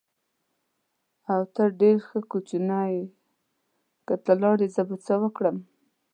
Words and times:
او، 1.33 1.41
ته 1.53 1.63
ډېر 1.79 1.97
ښه 2.07 2.19
کوچنی 2.31 2.83
یې، 2.95 3.03
که 4.05 4.15
ته 4.23 4.31
ولاړې 4.37 4.67
زه 4.75 4.81
به 4.87 4.95
څه 5.05 5.15
کوم؟ 5.35 5.57